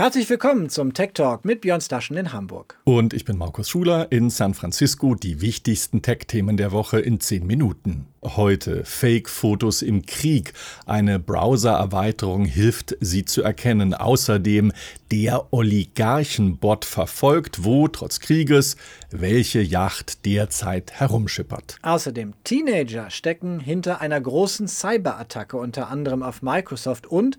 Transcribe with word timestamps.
Herzlich 0.00 0.30
willkommen 0.30 0.70
zum 0.70 0.94
Tech 0.94 1.10
Talk 1.12 1.44
mit 1.44 1.60
Björn 1.60 1.82
Staschen 1.82 2.16
in 2.16 2.32
Hamburg. 2.32 2.78
Und 2.84 3.12
ich 3.12 3.26
bin 3.26 3.36
Markus 3.36 3.68
Schuler 3.68 4.10
in 4.10 4.30
San 4.30 4.54
Francisco. 4.54 5.14
Die 5.14 5.42
wichtigsten 5.42 6.00
Tech-Themen 6.00 6.56
der 6.56 6.72
Woche 6.72 7.00
in 7.00 7.20
10 7.20 7.46
Minuten. 7.46 8.06
Heute 8.22 8.86
Fake-Fotos 8.86 9.82
im 9.82 10.06
Krieg. 10.06 10.54
Eine 10.86 11.18
Browser-Erweiterung 11.18 12.46
hilft, 12.46 12.96
sie 13.00 13.26
zu 13.26 13.42
erkennen. 13.42 13.92
Außerdem 13.92 14.72
der 15.10 15.52
Oligarchen-Bot 15.52 16.86
verfolgt, 16.86 17.64
wo 17.64 17.86
trotz 17.86 18.20
Krieges 18.20 18.76
welche 19.10 19.60
Yacht 19.60 20.24
derzeit 20.24 20.92
herumschippert. 20.92 21.76
Außerdem 21.82 22.32
Teenager 22.44 23.10
stecken 23.10 23.60
hinter 23.60 24.00
einer 24.00 24.18
großen 24.18 24.66
Cyberattacke 24.66 25.58
unter 25.58 25.90
anderem 25.90 26.22
auf 26.22 26.40
Microsoft 26.40 27.06
und 27.06 27.38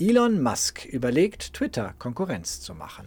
Elon 0.00 0.40
Musk 0.42 0.84
überlegt, 0.84 1.54
Twitter 1.54 1.94
Konkurrenz 1.98 2.60
zu 2.60 2.74
machen. 2.74 3.04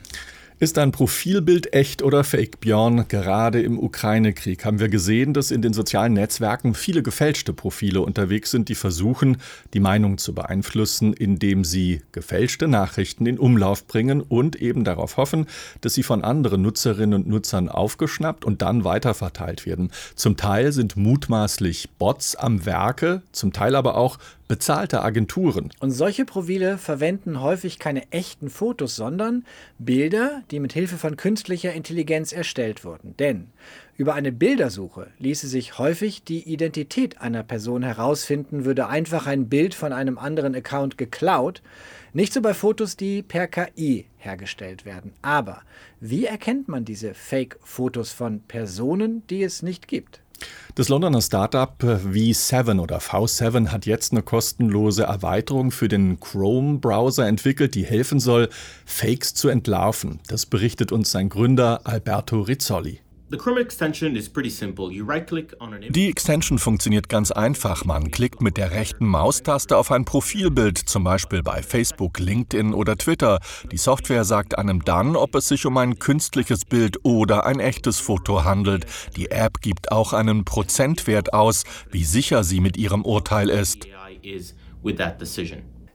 Ist 0.62 0.78
ein 0.78 0.92
Profilbild 0.92 1.74
echt 1.74 2.04
oder 2.04 2.24
fake, 2.24 2.60
Björn? 2.60 3.08
Gerade 3.08 3.64
im 3.64 3.80
Ukraine-Krieg 3.80 4.64
haben 4.64 4.80
wir 4.80 4.90
gesehen, 4.90 5.34
dass 5.34 5.50
in 5.50 5.64
den 5.64 5.74
sozialen 5.74 6.14
Netzwerken 6.14 6.76
viele 6.76 7.02
gefälschte 7.02 7.52
Profile 7.52 8.02
unterwegs 8.02 8.52
sind, 8.52 8.70
die 8.70 8.76
versuchen, 8.76 9.38
die 9.74 9.80
Meinung 9.80 10.20
zu 10.20 10.36
beeinflussen, 10.36 11.14
indem 11.14 11.64
sie 11.64 12.04
gefälschte 12.12 12.68
Nachrichten 12.68 13.26
in 13.26 13.40
Umlauf 13.40 13.88
bringen 13.88 14.22
und 14.22 14.56
eben 14.56 14.84
darauf 14.84 15.18
hoffen, 15.18 15.48
dass 15.82 15.96
sie 15.96 16.04
von 16.04 16.24
anderen 16.24 16.62
Nutzerinnen 16.62 17.24
und 17.24 17.28
Nutzern 17.28 17.68
aufgeschnappt 17.68 18.46
und 18.46 18.62
dann 18.62 18.84
weiterverteilt 18.84 19.66
werden. 19.66 19.92
Zum 20.14 20.38
Teil 20.38 20.74
sind 20.74 20.96
mutmaßlich 20.96 21.90
Bots 21.98 22.36
am 22.36 22.68
Werke, 22.68 23.24
zum 23.32 23.52
Teil 23.52 23.76
aber 23.76 23.96
auch 23.98 24.20
bezahlte 24.52 25.02
Agenturen. 25.02 25.70
Und 25.80 25.92
solche 25.92 26.26
Profile 26.26 26.78
verwenden 26.78 27.40
häufig 27.40 27.80
keine 27.80 28.12
echten 28.12 28.50
Fotos, 28.50 28.98
sondern 28.98 29.46
Bilder, 29.80 30.44
die 30.52 30.60
mit 30.60 30.74
Hilfe 30.74 30.98
von 30.98 31.16
künstlicher 31.16 31.72
Intelligenz 31.72 32.34
erstellt 32.34 32.84
wurden. 32.84 33.16
Denn 33.16 33.48
über 33.96 34.14
eine 34.14 34.34
Bildersuche 34.34 35.08
ließe 35.20 35.48
sich 35.48 35.78
häufig 35.80 36.26
die 36.26 36.52
Identität 36.52 37.22
einer 37.22 37.44
Person 37.44 37.82
herausfinden, 37.82 38.66
würde 38.66 38.88
einfach 38.88 39.26
ein 39.26 39.48
Bild 39.48 39.74
von 39.74 39.94
einem 39.94 40.18
anderen 40.18 40.54
Account 40.54 40.98
geklaut. 40.98 41.62
Nicht 42.12 42.34
so 42.34 42.42
bei 42.42 42.54
Fotos, 42.54 42.98
die 42.98 43.24
per 43.24 43.48
KI 43.48 44.08
hergestellt 44.18 44.84
werden. 44.84 45.14
Aber 45.22 45.62
wie 46.02 46.26
erkennt 46.26 46.68
man 46.68 46.84
diese 46.84 47.14
Fake-Fotos 47.14 48.12
von 48.12 48.42
Personen, 48.42 49.26
die 49.28 49.44
es 49.44 49.64
nicht 49.64 49.88
gibt? 49.88 50.20
Das 50.76 50.88
Londoner 50.88 51.22
Startup 51.22 51.76
V7 51.84 52.80
oder 52.80 53.00
V7 53.00 53.68
hat 53.70 53.86
jetzt 53.86 54.14
eine 54.14 54.22
kostenlose 54.22 55.04
Erweiterung 55.04 55.72
für 55.72 55.90
den 55.90 56.20
Chrome-Browser 56.20 57.28
entwickelt, 57.28 57.76
die 57.76 57.86
helfen 57.86 58.20
soll, 58.22 58.50
Fakes 58.86 59.34
zu 59.34 59.50
entlarven. 59.50 60.22
Das 60.28 60.46
berichtet 60.46 60.92
uns 60.94 61.12
sein 61.12 61.28
Gründer 61.28 61.82
Alberto 61.84 62.42
Rizzoli. 62.42 63.02
Die 65.90 66.10
Extension 66.10 66.60
funktioniert 66.60 67.08
ganz 67.08 67.32
einfach. 67.32 67.86
Man 67.86 68.12
klickt 68.12 68.42
mit 68.42 68.58
der 68.58 68.72
rechten 68.72 69.06
Maustaste 69.06 69.78
auf 69.78 69.92
ein 69.92 70.06
Profilbild, 70.06 70.78
zum 70.78 71.06
Beispiel 71.06 71.42
bei 71.42 71.64
Facebook, 71.64 72.20
LinkedIn 72.20 72.74
oder 72.74 72.98
Twitter. 72.98 73.40
Die 73.72 73.78
Software 73.78 74.26
sagt 74.26 74.58
einem 74.58 74.84
dann, 74.84 75.16
ob 75.16 75.34
es 75.36 75.48
sich 75.48 75.66
um 75.66 75.78
ein 75.78 75.98
künstliches 75.98 76.66
Bild 76.66 76.98
oder 77.04 77.46
ein 77.46 77.60
echtes 77.60 78.00
Foto 78.00 78.44
handelt. 78.44 78.86
Die 79.16 79.32
App 79.32 79.62
gibt 79.62 79.92
auch 79.92 80.14
einen 80.14 80.44
Prozentwert 80.46 81.34
aus, 81.34 81.64
wie 81.90 82.04
sicher 82.04 82.44
sie 82.44 82.60
mit 82.60 82.76
ihrem 82.78 83.06
Urteil 83.06 83.50
ist. 83.50 83.88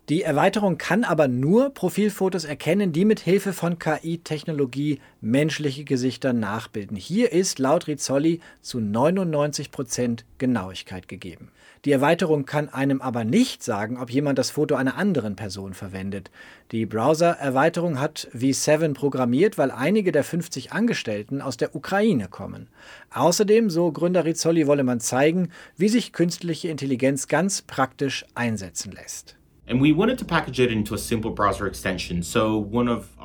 Die 0.09 0.23
Erweiterung 0.23 0.79
kann 0.79 1.03
aber 1.03 1.27
nur 1.27 1.71
Profilfotos 1.71 2.45
erkennen, 2.45 2.93
die 2.93 3.05
mit 3.05 3.19
Hilfe 3.19 3.53
von 3.53 3.81
KI-Technologie 3.81 5.01
menschliche 5.21 5.83
Gesichter 5.83 6.33
nachbilden. 6.33 6.97
Hier 6.97 7.33
ist 7.33 7.59
laut 7.59 7.89
Rizzoli 7.89 8.41
zu 8.61 8.79
99 8.79 9.73
Prozent 9.73 10.25
Genauigkeit 10.39 11.09
gegeben. 11.09 11.51
Die 11.85 11.91
Erweiterung 11.91 12.47
kann 12.47 12.69
einem 12.69 13.01
aber 13.01 13.25
nicht 13.25 13.65
sagen, 13.65 13.97
ob 13.99 14.11
jemand 14.11 14.39
das 14.39 14.51
Foto 14.51 14.77
einer 14.77 14.97
anderen 14.97 15.35
Person 15.35 15.75
verwendet. 15.75 16.31
Die 16.71 16.87
Browser-Erweiterung 16.87 17.99
hat 17.99 18.29
V7 18.33 18.95
programmiert, 18.95 19.59
weil 19.59 19.73
einige 19.73 20.13
der 20.13 20.23
50 20.23 20.71
Angestellten 20.73 21.41
aus 21.41 21.57
der 21.57 21.75
Ukraine 21.75 22.29
kommen. 22.29 22.69
Außerdem, 23.13 23.71
so 23.71 23.91
Gründer 23.91 24.25
Rizzoli, 24.25 24.69
wolle 24.69 24.85
man 24.85 25.01
zeigen, 25.01 25.51
wie 25.77 25.89
sich 25.89 26.13
künstliche 26.13 26.69
Intelligenz 26.69 27.27
ganz 27.27 27.63
praktisch 27.63 28.25
einsetzen 28.37 28.93
lässt. 28.93 29.37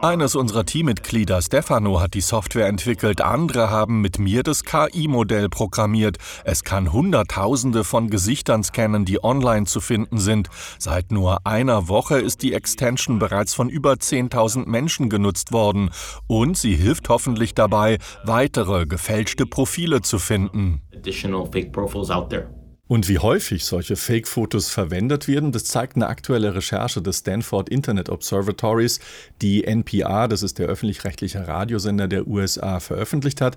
Eines 0.01 0.35
unserer 0.35 0.65
Teammitglieder, 0.65 1.39
Stefano, 1.43 2.01
hat 2.01 2.15
die 2.15 2.21
Software 2.21 2.65
entwickelt. 2.65 3.21
Andere 3.21 3.69
haben 3.69 4.01
mit 4.01 4.17
mir 4.17 4.41
das 4.41 4.63
KI-Modell 4.63 5.49
programmiert. 5.49 6.17
Es 6.43 6.63
kann 6.63 6.91
Hunderttausende 6.91 7.83
von 7.83 8.09
Gesichtern 8.09 8.63
scannen, 8.63 9.05
die 9.05 9.23
online 9.23 9.67
zu 9.67 9.81
finden 9.81 10.17
sind. 10.17 10.49
Seit 10.79 11.11
nur 11.11 11.45
einer 11.45 11.87
Woche 11.87 12.17
ist 12.17 12.41
die 12.41 12.53
Extension 12.53 13.19
bereits 13.19 13.53
von 13.53 13.69
über 13.69 13.93
10.000 13.93 14.65
Menschen 14.67 15.09
genutzt 15.09 15.51
worden. 15.51 15.91
Und 16.25 16.57
sie 16.57 16.75
hilft 16.75 17.09
hoffentlich 17.09 17.53
dabei, 17.53 17.99
weitere 18.23 18.87
gefälschte 18.87 19.45
Profile 19.45 20.01
zu 20.01 20.17
finden. 20.17 20.81
Additional 20.91 21.45
fake 21.51 21.71
profiles 21.71 22.09
out 22.09 22.31
there. 22.31 22.60
Und 22.91 23.07
wie 23.07 23.19
häufig 23.19 23.63
solche 23.63 23.95
Fake-Fotos 23.95 24.69
verwendet 24.69 25.29
werden, 25.29 25.53
das 25.53 25.63
zeigt 25.63 25.95
eine 25.95 26.07
aktuelle 26.07 26.53
Recherche 26.53 27.01
des 27.01 27.19
Stanford 27.19 27.69
Internet 27.69 28.09
Observatories, 28.09 28.99
die 29.41 29.63
NPR, 29.63 30.27
das 30.27 30.43
ist 30.43 30.59
der 30.59 30.67
öffentlich-rechtliche 30.67 31.47
Radiosender 31.47 32.09
der 32.09 32.27
USA, 32.27 32.81
veröffentlicht 32.81 33.39
hat. 33.39 33.55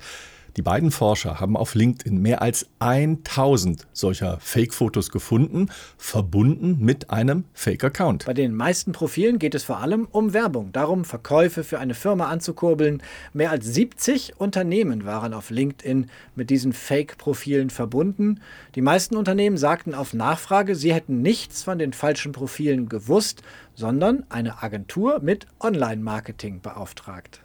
Die 0.57 0.63
beiden 0.63 0.93
Forscher 0.93 1.41
haben 1.41 1.57
auf 1.57 1.75
LinkedIn 1.75 2.17
mehr 2.17 2.41
als 2.41 2.67
1000 2.79 3.89
solcher 3.93 4.39
Fake-Fotos 4.41 5.11
gefunden, 5.11 5.69
verbunden 5.99 6.79
mit 6.79 7.11
einem 7.11 7.45
Fake-Account. 7.55 8.27
Bei 8.27 8.35
den 8.35 8.55
meisten 8.55 8.93
Profilen 8.93 9.41
geht 9.41 9.57
es 9.57 9.65
vor 9.65 9.79
allem 9.79 10.07
um 10.13 10.33
Werbung, 10.33 10.71
darum 10.71 11.05
Verkäufe 11.05 11.65
für 11.65 11.81
eine 11.81 11.95
Firma 11.95 12.29
anzukurbeln. 12.29 13.03
Mehr 13.33 13.51
als 13.51 13.67
70 13.67 14.35
Unternehmen 14.39 15.05
waren 15.05 15.35
auf 15.35 15.51
LinkedIn 15.51 16.09
mit 16.37 16.51
diesen 16.51 16.73
Fake-Profilen 16.73 17.71
verbunden. 17.71 18.41
Die 18.77 18.83
meisten 18.83 19.17
Unternehmen 19.17 19.57
sagten 19.57 19.93
auf 19.93 20.15
Nachfrage, 20.15 20.77
sie 20.77 20.95
hätten 20.95 21.21
nichts 21.21 21.65
von 21.65 21.81
den 21.81 21.93
falschen 21.93 22.31
Profilen 22.31 22.89
gewusst, 22.89 23.43
sondern 23.75 24.25
eine 24.29 24.63
Agentur 24.63 25.19
mit 25.21 25.49
Online-Marketing 25.59 26.61
beauftragt. 26.61 27.41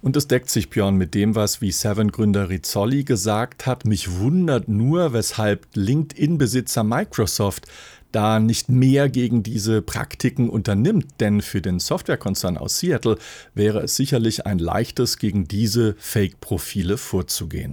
Und 0.00 0.16
das 0.16 0.28
deckt 0.28 0.50
sich, 0.50 0.70
Björn, 0.70 0.96
mit 0.96 1.14
dem, 1.14 1.34
was 1.34 1.60
wie 1.60 1.72
Seven-Gründer 1.72 2.48
Rizzoli 2.48 3.04
gesagt 3.04 3.66
hat. 3.66 3.84
Mich 3.84 4.18
wundert 4.18 4.68
nur, 4.68 5.12
weshalb 5.12 5.66
LinkedIn-Besitzer 5.74 6.84
Microsoft 6.84 7.66
da 8.12 8.40
nicht 8.40 8.68
mehr 8.68 9.08
gegen 9.08 9.42
diese 9.42 9.82
Praktiken 9.82 10.48
unternimmt, 10.48 11.06
denn 11.20 11.42
für 11.42 11.60
den 11.60 11.78
Softwarekonzern 11.78 12.56
aus 12.56 12.78
Seattle 12.78 13.18
wäre 13.54 13.80
es 13.80 13.96
sicherlich 13.96 14.46
ein 14.46 14.58
leichtes, 14.58 15.18
gegen 15.18 15.46
diese 15.46 15.94
Fake-Profile 15.98 16.96
vorzugehen. 16.96 17.72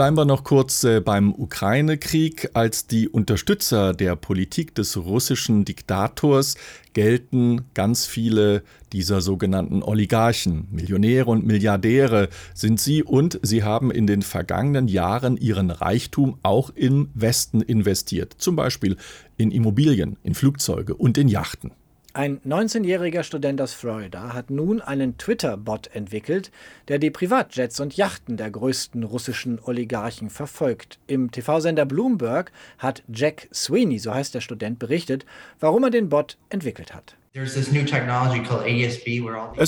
Bleiben 0.00 0.16
wir 0.16 0.24
noch 0.24 0.44
kurz 0.44 0.82
äh, 0.84 1.02
beim 1.02 1.34
Ukraine-Krieg. 1.34 2.52
Als 2.54 2.86
die 2.86 3.06
Unterstützer 3.06 3.92
der 3.92 4.16
Politik 4.16 4.74
des 4.74 4.96
russischen 4.96 5.66
Diktators 5.66 6.56
gelten 6.94 7.66
ganz 7.74 8.06
viele 8.06 8.62
dieser 8.94 9.20
sogenannten 9.20 9.82
Oligarchen, 9.82 10.68
Millionäre 10.70 11.26
und 11.26 11.44
Milliardäre 11.46 12.30
sind 12.54 12.80
sie 12.80 13.02
und 13.02 13.40
sie 13.42 13.62
haben 13.62 13.90
in 13.90 14.06
den 14.06 14.22
vergangenen 14.22 14.88
Jahren 14.88 15.36
ihren 15.36 15.70
Reichtum 15.70 16.38
auch 16.42 16.70
im 16.70 17.10
Westen 17.12 17.60
investiert, 17.60 18.34
zum 18.38 18.56
Beispiel 18.56 18.96
in 19.36 19.50
Immobilien, 19.50 20.16
in 20.22 20.34
Flugzeuge 20.34 20.94
und 20.94 21.18
in 21.18 21.28
Yachten. 21.28 21.72
Ein 22.12 22.40
19-jähriger 22.40 23.22
Student 23.22 23.60
aus 23.60 23.72
Florida 23.72 24.34
hat 24.34 24.50
nun 24.50 24.80
einen 24.80 25.16
Twitter-Bot 25.16 25.94
entwickelt, 25.94 26.50
der 26.88 26.98
die 26.98 27.12
Privatjets 27.12 27.78
und 27.78 27.96
Yachten 27.96 28.36
der 28.36 28.50
größten 28.50 29.04
russischen 29.04 29.60
Oligarchen 29.62 30.28
verfolgt. 30.28 30.98
Im 31.06 31.30
TV-Sender 31.30 31.86
Bloomberg 31.86 32.50
hat 32.78 33.04
Jack 33.06 33.48
Sweeney, 33.54 34.00
so 34.00 34.12
heißt 34.12 34.34
der 34.34 34.40
Student, 34.40 34.80
berichtet, 34.80 35.24
warum 35.60 35.84
er 35.84 35.90
den 35.90 36.08
Bot 36.08 36.36
entwickelt 36.48 36.92
hat. 36.92 37.14
Es 37.32 37.70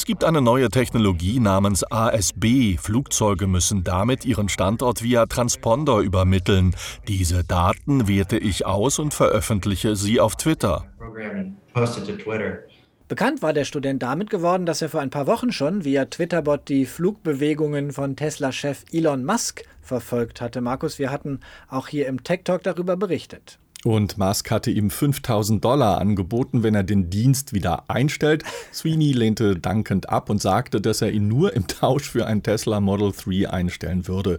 gibt 0.05 0.25
eine 0.25 0.43
neue 0.43 0.69
Technologie 0.69 1.38
namens 1.38 1.85
ASB. 1.85 2.76
Flugzeuge 2.76 3.47
müssen 3.47 3.85
damit 3.85 4.25
ihren 4.25 4.49
Standort 4.49 5.05
via 5.05 5.26
Transponder 5.26 5.99
übermitteln. 5.99 6.75
Diese 7.06 7.44
Daten 7.44 8.09
werte 8.09 8.37
ich 8.37 8.67
aus 8.67 8.99
und 8.99 9.14
veröffentliche 9.14 9.94
sie 9.94 10.19
auf 10.19 10.35
Twitter. 10.35 10.87
Bekannt 13.06 13.43
war 13.43 13.53
der 13.53 13.64
Student 13.64 14.03
damit 14.03 14.31
geworden, 14.31 14.67
dass 14.67 14.82
er 14.82 14.88
vor 14.88 15.00
ein 15.00 15.11
paar 15.11 15.29
Wochen 15.29 15.53
schon 15.53 15.85
via 15.85 16.06
Twitterbot 16.06 16.69
die 16.69 16.85
Flugbewegungen 16.85 17.93
von 17.93 18.17
Tesla-Chef 18.17 18.82
Elon 18.91 19.25
Musk 19.25 19.62
verfolgt 19.82 20.41
hatte. 20.41 20.62
Markus, 20.62 20.99
wir 20.99 21.12
hatten 21.12 21.38
auch 21.69 21.87
hier 21.87 22.09
im 22.09 22.25
Tech 22.25 22.41
Talk 22.43 22.64
darüber 22.64 22.97
berichtet. 22.97 23.61
Und 23.84 24.17
Musk 24.17 24.52
hatte 24.52 24.70
ihm 24.70 24.90
5000 24.90 25.64
Dollar 25.64 26.00
angeboten, 26.00 26.62
wenn 26.62 26.76
er 26.76 26.84
den 26.84 27.11
Dienst 27.11 27.52
wieder 27.52 27.90
einstellt. 27.90 28.44
Sweeney 28.73 29.11
lehnte 29.11 29.56
dankend 29.56 30.08
ab 30.08 30.31
und 30.31 30.40
sagte, 30.40 30.81
dass 30.81 31.02
er 31.02 31.11
ihn 31.11 31.26
nur 31.26 31.55
im 31.55 31.67
Tausch 31.67 32.08
für 32.08 32.26
ein 32.26 32.44
Tesla 32.44 32.79
Model 32.79 33.12
3 33.12 33.50
einstellen 33.50 34.06
würde. 34.06 34.38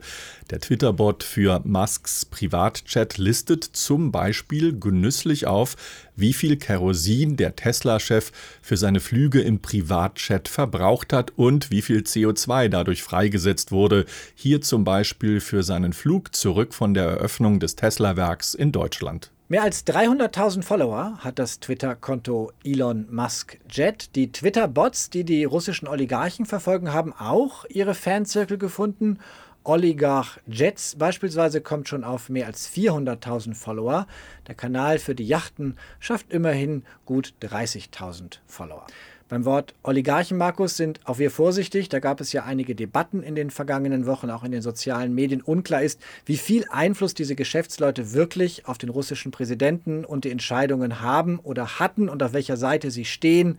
Der 0.50 0.62
Twitter-Bot 0.62 1.24
für 1.24 1.62
Musks 1.66 2.24
Privatchat 2.24 3.18
listet 3.18 3.66
zum 3.66 4.14
Beispiel 4.14 4.80
genüsslich 4.80 5.46
auf, 5.46 5.76
wie 6.16 6.32
viel 6.32 6.56
Kerosin 6.56 7.36
der 7.36 7.58
Tesla-Chef 7.58 8.32
für 8.62 8.78
seine 8.78 9.02
Flüge 9.02 9.42
im 9.42 9.60
Privatchat 9.60 10.48
verbraucht 10.48 11.12
hat 11.12 11.34
und 11.36 11.70
wie 11.70 11.82
viel 11.82 12.00
CO2 12.00 12.70
dadurch 12.70 13.04
freigesetzt 13.04 13.74
wurde. 13.74 14.06
Hier 14.36 14.62
zum 14.62 14.86
Beispiel 14.86 15.42
für 15.42 15.64
seinen 15.64 15.92
Flug 15.92 16.34
zurück 16.34 16.74
von 16.74 16.94
der 16.94 17.06
Eröffnung 17.06 17.60
des 17.60 17.76
Tesla-Werks 17.76 18.54
in 18.54 18.72
Deutschland. 18.72 19.33
Mehr 19.54 19.62
als 19.62 19.86
300.000 19.86 20.64
Follower 20.64 21.20
hat 21.20 21.38
das 21.38 21.60
Twitter-Konto 21.60 22.52
Elon 22.64 23.06
Musk 23.12 23.60
Jet. 23.70 24.16
Die 24.16 24.32
Twitter-Bots, 24.32 25.12
die 25.12 25.24
die 25.24 25.44
russischen 25.44 25.88
Oligarchen 25.88 26.48
verfolgen, 26.48 26.92
haben 26.92 27.14
auch 27.14 27.64
ihre 27.70 27.94
Fanzirkel 27.94 28.58
gefunden. 28.58 29.20
Oligarch 29.64 30.40
Jets 30.48 30.96
beispielsweise 30.96 31.62
kommt 31.62 31.88
schon 31.88 32.04
auf 32.04 32.30
mehr 32.30 32.48
als 32.48 32.68
400.000 32.68 33.54
Follower. 33.54 34.08
Der 34.48 34.56
Kanal 34.56 34.98
für 34.98 35.14
die 35.14 35.28
Yachten 35.28 35.78
schafft 36.00 36.34
immerhin 36.34 36.84
gut 37.06 37.36
30.000 37.44 38.40
Follower. 38.48 38.88
Beim 39.34 39.46
Wort 39.46 39.74
Oligarchen, 39.82 40.38
Markus, 40.38 40.78
sind 40.78 41.00
auch 41.06 41.18
wir 41.18 41.32
vorsichtig. 41.32 41.90
Da 41.90 41.98
gab 41.98 42.22
es 42.22 42.34
ja 42.34 42.44
einige 42.44 42.76
Debatten 42.76 43.24
in 43.24 43.34
den 43.34 43.50
vergangenen 43.50 44.06
Wochen, 44.06 44.30
auch 44.30 44.44
in 44.44 44.52
den 44.52 44.62
sozialen 44.62 45.16
Medien. 45.16 45.42
Unklar 45.42 45.82
ist, 45.82 46.00
wie 46.28 46.38
viel 46.38 46.66
Einfluss 46.70 47.16
diese 47.16 47.34
Geschäftsleute 47.34 48.14
wirklich 48.14 48.68
auf 48.68 48.78
den 48.78 48.90
russischen 48.90 49.32
Präsidenten 49.32 50.06
und 50.06 50.26
die 50.26 50.30
Entscheidungen 50.30 51.02
haben 51.02 51.40
oder 51.40 51.80
hatten 51.80 52.10
und 52.10 52.22
auf 52.22 52.34
welcher 52.34 52.58
Seite 52.58 52.92
sie 52.92 53.06
stehen. 53.06 53.58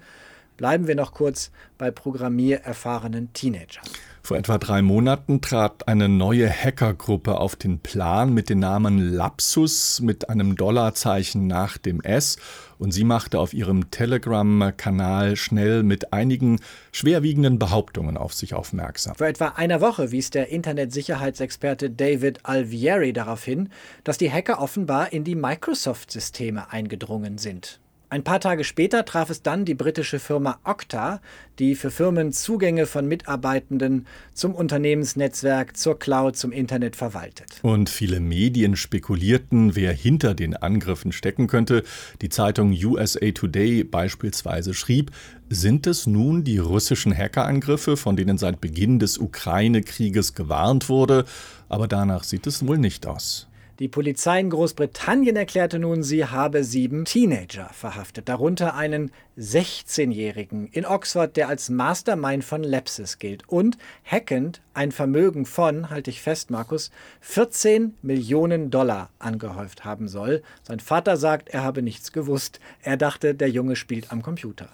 Bleiben 0.56 0.86
wir 0.86 0.94
noch 0.94 1.12
kurz 1.12 1.50
bei 1.78 1.90
programmiererfahrenen 1.90 3.32
Teenagern. 3.32 3.84
Vor 4.26 4.38
etwa 4.38 4.56
drei 4.56 4.80
Monaten 4.80 5.42
trat 5.42 5.86
eine 5.86 6.08
neue 6.08 6.48
Hackergruppe 6.48 7.38
auf 7.38 7.56
den 7.56 7.80
Plan 7.80 8.32
mit 8.32 8.48
dem 8.48 8.58
Namen 8.58 8.98
Lapsus 8.98 10.00
mit 10.00 10.30
einem 10.30 10.56
Dollarzeichen 10.56 11.46
nach 11.46 11.76
dem 11.76 12.00
S 12.00 12.38
und 12.78 12.92
sie 12.92 13.04
machte 13.04 13.38
auf 13.38 13.52
ihrem 13.52 13.90
Telegram-Kanal 13.90 15.36
schnell 15.36 15.82
mit 15.82 16.14
einigen 16.14 16.58
schwerwiegenden 16.90 17.58
Behauptungen 17.58 18.16
auf 18.16 18.32
sich 18.32 18.54
aufmerksam. 18.54 19.14
Vor 19.14 19.26
etwa 19.26 19.48
einer 19.48 19.82
Woche 19.82 20.10
wies 20.10 20.30
der 20.30 20.48
Internetsicherheitsexperte 20.48 21.90
David 21.90 22.40
Alvieri 22.44 23.12
darauf 23.12 23.44
hin, 23.44 23.68
dass 24.04 24.16
die 24.16 24.32
Hacker 24.32 24.58
offenbar 24.58 25.12
in 25.12 25.24
die 25.24 25.34
Microsoft-Systeme 25.34 26.72
eingedrungen 26.72 27.36
sind. 27.36 27.78
Ein 28.14 28.22
paar 28.22 28.38
Tage 28.38 28.62
später 28.62 29.04
traf 29.04 29.28
es 29.28 29.42
dann 29.42 29.64
die 29.64 29.74
britische 29.74 30.20
Firma 30.20 30.60
Okta, 30.62 31.20
die 31.58 31.74
für 31.74 31.90
Firmen 31.90 32.32
Zugänge 32.32 32.86
von 32.86 33.08
Mitarbeitenden 33.08 34.06
zum 34.34 34.54
Unternehmensnetzwerk, 34.54 35.76
zur 35.76 35.98
Cloud, 35.98 36.36
zum 36.36 36.52
Internet 36.52 36.94
verwaltet. 36.94 37.58
Und 37.62 37.90
viele 37.90 38.20
Medien 38.20 38.76
spekulierten, 38.76 39.74
wer 39.74 39.92
hinter 39.92 40.34
den 40.34 40.54
Angriffen 40.54 41.10
stecken 41.10 41.48
könnte. 41.48 41.82
Die 42.22 42.28
Zeitung 42.28 42.70
USA 42.70 43.32
Today 43.32 43.82
beispielsweise 43.82 44.74
schrieb, 44.74 45.10
sind 45.50 45.88
es 45.88 46.06
nun 46.06 46.44
die 46.44 46.58
russischen 46.58 47.12
Hackerangriffe, 47.12 47.96
von 47.96 48.14
denen 48.14 48.38
seit 48.38 48.60
Beginn 48.60 49.00
des 49.00 49.18
Ukraine-Krieges 49.18 50.34
gewarnt 50.34 50.88
wurde? 50.88 51.24
Aber 51.68 51.88
danach 51.88 52.22
sieht 52.22 52.46
es 52.46 52.64
wohl 52.64 52.78
nicht 52.78 53.08
aus. 53.08 53.48
Die 53.80 53.88
Polizei 53.88 54.38
in 54.38 54.50
Großbritannien 54.50 55.34
erklärte 55.34 55.80
nun, 55.80 56.04
sie 56.04 56.26
habe 56.26 56.62
sieben 56.62 57.04
Teenager 57.06 57.68
verhaftet, 57.72 58.28
darunter 58.28 58.76
einen 58.76 59.10
16-Jährigen 59.36 60.68
in 60.68 60.86
Oxford, 60.86 61.36
der 61.36 61.48
als 61.48 61.70
Mastermind 61.70 62.44
von 62.44 62.62
Lepsis 62.62 63.18
gilt 63.18 63.48
und 63.48 63.76
hackend 64.04 64.62
ein 64.74 64.92
Vermögen 64.92 65.44
von, 65.44 65.90
halte 65.90 66.10
ich 66.10 66.22
fest, 66.22 66.52
Markus, 66.52 66.92
14 67.20 67.94
Millionen 68.00 68.70
Dollar 68.70 69.10
angehäuft 69.18 69.84
haben 69.84 70.06
soll. 70.06 70.44
Sein 70.62 70.78
Vater 70.78 71.16
sagt, 71.16 71.48
er 71.48 71.64
habe 71.64 71.82
nichts 71.82 72.12
gewusst. 72.12 72.60
Er 72.80 72.96
dachte, 72.96 73.34
der 73.34 73.50
Junge 73.50 73.74
spielt 73.74 74.12
am 74.12 74.22
Computer. 74.22 74.68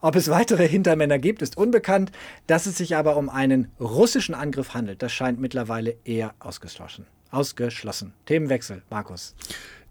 Ob 0.00 0.16
es 0.16 0.28
weitere 0.28 0.66
Hintermänner 0.66 1.20
gibt, 1.20 1.40
ist 1.40 1.56
unbekannt. 1.56 2.10
Dass 2.48 2.66
es 2.66 2.78
sich 2.78 2.96
aber 2.96 3.16
um 3.16 3.28
einen 3.28 3.70
russischen 3.78 4.34
Angriff 4.34 4.74
handelt, 4.74 5.02
das 5.02 5.12
scheint 5.12 5.38
mittlerweile 5.38 5.94
eher 6.04 6.34
ausgeschlossen 6.40 7.06
ausgeschlossen. 7.30 8.12
Themenwechsel, 8.26 8.82
Markus. 8.90 9.34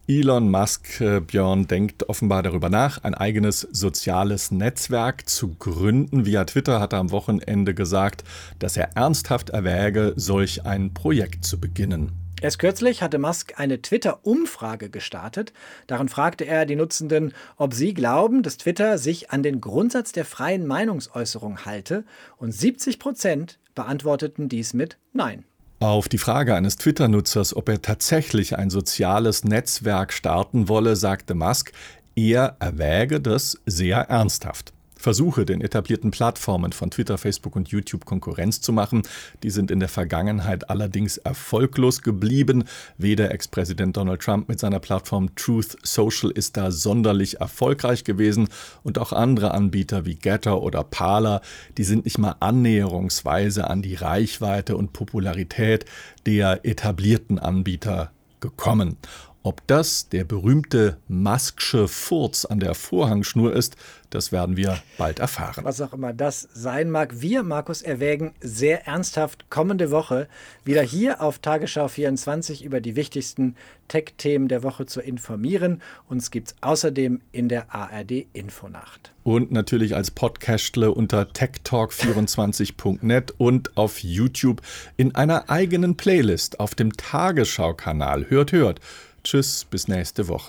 Elon 0.07 0.49
Musk, 0.49 1.01
äh, 1.01 1.19
Björn, 1.19 1.67
denkt 1.67 2.09
offenbar 2.09 2.41
darüber 2.41 2.69
nach, 2.69 3.03
ein 3.03 3.13
eigenes 3.13 3.61
soziales 3.61 4.49
Netzwerk 4.49 5.29
zu 5.29 5.53
gründen. 5.53 6.25
Via 6.25 6.45
Twitter 6.45 6.79
hat 6.79 6.93
er 6.93 6.99
am 6.99 7.11
Wochenende 7.11 7.75
gesagt, 7.75 8.23
dass 8.57 8.75
er 8.75 8.97
ernsthaft 8.97 9.51
erwäge, 9.51 10.13
solch 10.15 10.65
ein 10.65 10.95
Projekt 10.95 11.45
zu 11.45 11.59
beginnen. 11.59 12.11
Erst 12.41 12.57
kürzlich 12.57 13.03
hatte 13.03 13.19
Musk 13.19 13.59
eine 13.59 13.81
Twitter-Umfrage 13.81 14.89
gestartet. 14.89 15.53
Darin 15.87 16.07
fragte 16.07 16.45
er 16.45 16.65
die 16.65 16.75
Nutzenden, 16.77 17.33
ob 17.57 17.73
sie 17.75 17.93
glauben, 17.93 18.43
dass 18.43 18.57
Twitter 18.57 18.97
sich 18.97 19.29
an 19.29 19.43
den 19.43 19.61
Grundsatz 19.61 20.11
der 20.11 20.25
freien 20.25 20.65
Meinungsäußerung 20.65 21.65
halte. 21.65 22.03
Und 22.37 22.51
70 22.51 22.97
Prozent 22.97 23.59
beantworteten 23.75 24.49
dies 24.49 24.73
mit 24.73 24.97
Nein. 25.13 25.43
Auf 25.81 26.09
die 26.09 26.17
Frage 26.17 26.55
eines 26.55 26.75
Twitter-Nutzers, 26.75 27.55
ob 27.55 27.69
er 27.69 27.81
tatsächlich 27.81 28.57
ein 28.57 28.69
soziales 28.69 29.45
Netzwerk 29.45 30.11
starten 30.11 30.67
wolle, 30.67 30.97
sagte 30.97 31.35
Musk, 31.35 31.71
er 32.17 32.57
erwäge 32.59 33.21
das 33.21 33.57
sehr 33.65 33.99
ernsthaft. 34.09 34.73
Versuche, 34.99 35.45
den 35.45 35.61
etablierten 35.61 36.11
Plattformen 36.11 36.73
von 36.73 36.91
Twitter, 36.91 37.17
Facebook 37.17 37.55
und 37.55 37.69
YouTube 37.69 38.03
Konkurrenz 38.03 38.59
zu 38.59 38.73
machen. 38.73 39.03
Die 39.43 39.49
sind 39.49 39.71
in 39.71 39.79
der 39.79 39.87
Vergangenheit 39.87 40.69
allerdings 40.69 41.17
erfolglos 41.17 42.01
geblieben. 42.01 42.65
Weder 42.97 43.31
Ex-Präsident 43.31 43.95
Donald 43.95 44.21
Trump 44.21 44.49
mit 44.49 44.59
seiner 44.59 44.79
Plattform 44.79 45.33
Truth 45.35 45.77
Social 45.83 46.31
ist 46.31 46.57
da 46.57 46.69
sonderlich 46.69 47.39
erfolgreich 47.39 48.03
gewesen 48.03 48.49
und 48.83 48.99
auch 48.99 49.13
andere 49.13 49.51
Anbieter 49.51 50.05
wie 50.05 50.15
Getter 50.15 50.61
oder 50.61 50.83
Parler, 50.83 51.41
die 51.77 51.85
sind 51.85 52.03
nicht 52.03 52.17
mal 52.17 52.35
annäherungsweise 52.41 53.69
an 53.69 53.81
die 53.81 53.95
Reichweite 53.95 54.75
und 54.75 54.91
Popularität 54.91 55.85
der 56.25 56.65
etablierten 56.65 57.39
Anbieter 57.39 58.11
gekommen. 58.41 58.97
Ob 59.41 59.65
das 59.67 60.09
der 60.09 60.25
berühmte 60.25 60.97
Masksche 61.07 61.87
Furz 61.87 62.43
an 62.43 62.59
der 62.59 62.75
Vorhangschnur 62.75 63.53
ist, 63.53 63.77
das 64.09 64.33
werden 64.33 64.57
wir 64.57 64.79
bald 64.97 65.19
erfahren. 65.19 65.63
Was 65.63 65.79
auch 65.79 65.93
immer 65.93 66.11
das 66.13 66.49
sein 66.53 66.91
mag. 66.91 67.21
Wir, 67.21 67.43
Markus, 67.43 67.81
erwägen 67.81 68.33
sehr 68.41 68.85
ernsthaft 68.85 69.49
kommende 69.49 69.91
Woche 69.91 70.27
wieder 70.65 70.81
hier 70.81 71.21
auf 71.21 71.39
Tagesschau 71.39 71.87
24 71.87 72.65
über 72.65 72.81
die 72.81 72.97
wichtigsten 72.97 73.55
Tech-Themen 73.87 74.49
der 74.49 74.63
Woche 74.63 74.87
zu 74.87 74.99
informieren. 74.99 75.81
Uns 76.09 76.31
gibt 76.31 76.49
es 76.49 76.55
außerdem 76.59 77.21
in 77.31 77.47
der 77.47 77.73
ARD 77.73 78.27
Infonacht. 78.33 79.13
Und 79.23 79.51
natürlich 79.51 79.95
als 79.95 80.11
Podcastle 80.11 80.91
unter 80.91 81.23
techtalk24.net 81.23 83.35
und 83.37 83.77
auf 83.77 84.03
YouTube 84.03 84.61
in 84.97 85.15
einer 85.15 85.49
eigenen 85.49 85.95
Playlist 85.95 86.59
auf 86.59 86.75
dem 86.75 86.97
Tagesschau-Kanal. 86.97 88.29
Hört, 88.29 88.51
hört. 88.51 88.81
Tschüss, 89.23 89.65
bis 89.65 89.87
nächste 89.87 90.27
Woche. 90.27 90.47